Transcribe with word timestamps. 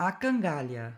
A 0.00 0.12
cangalha. 0.12 0.96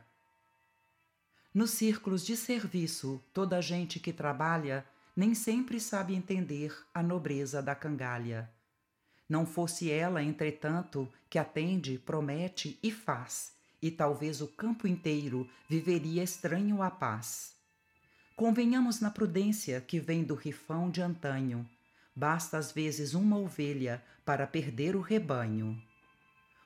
Nos 1.54 1.70
círculos 1.70 2.22
de 2.22 2.36
serviço, 2.36 3.18
toda 3.32 3.56
a 3.56 3.60
gente 3.62 3.98
que 3.98 4.12
trabalha 4.12 4.84
nem 5.16 5.34
sempre 5.34 5.80
sabe 5.80 6.14
entender 6.14 6.76
a 6.92 7.02
nobreza 7.02 7.62
da 7.62 7.74
cangalha. 7.74 8.50
Não 9.26 9.46
fosse 9.46 9.90
ela, 9.90 10.22
entretanto, 10.22 11.10
que 11.30 11.38
atende, 11.38 11.96
promete 11.96 12.78
e 12.82 12.92
faz, 12.92 13.54
e 13.80 13.90
talvez 13.90 14.42
o 14.42 14.48
campo 14.48 14.86
inteiro 14.86 15.48
viveria 15.66 16.22
estranho 16.22 16.82
à 16.82 16.90
paz. 16.90 17.54
Convenhamos 18.36 19.00
na 19.00 19.10
prudência 19.10 19.80
que 19.80 19.98
vem 19.98 20.22
do 20.22 20.34
rifão 20.34 20.90
de 20.90 21.00
antanho. 21.00 21.66
Basta 22.14 22.58
às 22.58 22.70
vezes 22.70 23.14
uma 23.14 23.38
ovelha 23.38 24.04
para 24.26 24.46
perder 24.46 24.94
o 24.94 25.00
rebanho. 25.00 25.82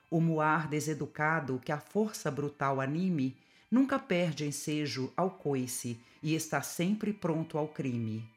O 0.09 0.21
muar 0.21 0.67
deseducado 0.67 1.59
que 1.63 1.71
a 1.71 1.79
força 1.79 2.29
brutal 2.29 2.79
anime 2.79 3.35
nunca 3.69 3.97
perde 3.97 4.45
ensejo 4.45 5.11
ao 5.17 5.31
coice 5.31 5.99
e 6.21 6.35
está 6.35 6.61
sempre 6.61 7.11
pronto 7.11 7.57
ao 7.57 7.67
crime. 7.67 8.27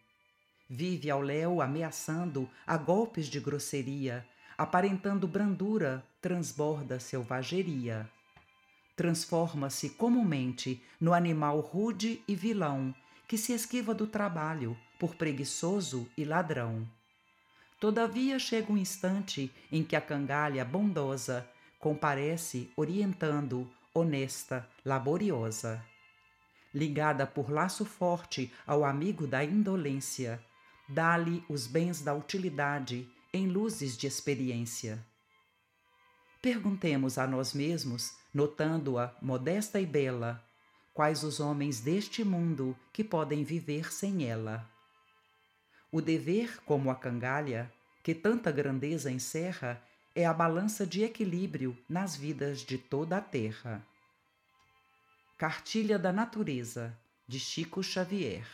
Vive 0.69 1.11
ao 1.11 1.21
léu 1.21 1.63
ameaçando 1.63 2.49
a 2.67 2.77
golpes 2.77 3.27
de 3.27 3.41
grosseria, 3.41 4.27
aparentando 4.57 5.27
brandura, 5.27 6.05
transborda 6.21 6.99
selvageria. 6.99 8.11
Transforma-se 8.97 9.91
comumente 9.91 10.83
no 11.01 11.15
animal 11.15 11.61
rude 11.61 12.23
e 12.27 12.35
vilão 12.35 12.95
que 13.29 13.39
se 13.39 13.53
esquiva 13.53 13.95
do 13.95 14.07
trabalho 14.07 14.77
por 14.99 15.15
preguiçoso 15.15 16.09
e 16.17 16.25
ladrão. 16.25 16.87
Todavia 17.79 18.39
chega 18.39 18.73
um 18.73 18.77
instante 18.77 19.53
em 19.71 19.85
que 19.85 19.95
a 19.95 20.01
cangalha 20.01 20.65
bondosa 20.65 21.49
comparece 21.79 22.71
orientando, 22.77 23.71
honesta, 23.95 24.69
laboriosa. 24.85 25.85
Ligada 26.75 27.27
por 27.27 27.51
laço 27.51 27.85
forte 27.85 28.53
ao 28.67 28.85
amigo 28.85 29.27
da 29.27 29.45
indolência, 29.45 30.43
dá-lhe 30.89 31.45
os 31.49 31.67
bens 31.67 32.01
da 32.03 32.15
utilidade 32.15 33.09
em 33.33 33.47
luzes 33.47 33.97
de 33.97 34.07
experiência. 34.07 35.05
Perguntemos 36.41 37.19
a 37.19 37.27
nós 37.27 37.53
mesmos, 37.53 38.15
notando-a 38.33 39.15
modesta 39.21 39.81
e 39.81 39.87
bela, 39.87 40.43
quais 40.95 41.23
os 41.23 41.41
homens 41.41 41.81
deste 41.81 42.25
mundo 42.25 42.77
que 42.93 43.05
podem 43.05 43.45
viver 43.45 43.93
sem 43.93 44.25
ela. 44.29 44.69
O 45.91 46.01
dever, 46.01 46.61
como 46.65 46.91
a 46.91 46.95
cangalha, 46.95 47.73
que 48.03 48.15
tanta 48.15 48.51
grandeza 48.51 49.11
encerra, 49.11 49.83
é 50.19 50.27
a 50.27 50.35
balança 50.35 50.85
de 50.85 51.05
equilíbrio 51.05 51.79
nas 51.89 52.17
vidas 52.17 52.63
de 52.63 52.77
toda 52.77 53.19
a 53.19 53.21
terra. 53.21 53.87
Cartilha 55.37 55.97
da 55.97 56.13
Natureza, 56.13 56.93
de 57.29 57.39
Chico 57.39 57.85
Xavier 57.85 58.45